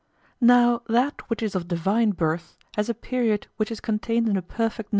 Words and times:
Now 0.41 0.81
that 0.87 1.29
which 1.29 1.43
is 1.43 1.53
of 1.53 1.67
divine 1.67 2.09
birth 2.13 2.57
has 2.75 2.89
a 2.89 2.95
period 2.95 3.45
which 3.57 3.69
is 3.69 3.79
contained 3.79 4.27
in 4.27 4.35
a 4.35 4.41
perfect 4.41 4.87
number 4.87 4.89
(i. 4.89 4.89